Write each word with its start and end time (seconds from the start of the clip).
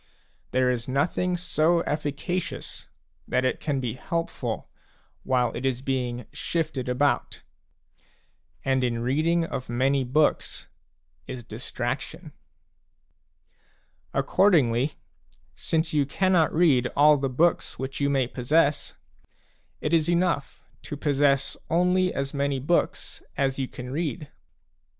There 0.49 0.71
is 0.71 0.87
nothing 0.87 1.37
so 1.37 1.81
efficacious 1.81 2.89
that 3.27 3.45
it 3.45 3.59
can 3.59 3.79
be 3.79 3.93
helpful 3.93 4.67
while 5.21 5.51
it 5.55 5.63
is 5.63 5.83
being 5.83 6.25
shifted 6.33 6.89
about. 6.89 7.43
And 8.65 8.83
in 8.83 9.03
reading 9.03 9.45
of 9.45 9.69
many 9.69 10.03
books 10.03 10.67
is 11.27 11.43
distraction. 11.43 12.31
Accordingly, 14.11 14.93
since 15.55 15.93
you 15.93 16.07
cannot 16.07 16.51
read 16.51 16.87
all 16.95 17.17
the 17.17 17.29
books 17.29 17.77
which 17.77 17.99
you 18.01 18.09
may 18.09 18.25
possess, 18.25 18.95
it 19.81 19.93
is 19.93 20.09
enough 20.09 20.63
to 20.81 20.97
possess 20.97 21.55
only 21.69 22.07
P 22.07 22.13
as 22.15 22.33
many 22.33 22.57
books 22.59 23.21
as 23.37 23.59
you 23.59 23.67
can 23.67 23.91
read. 23.91 24.31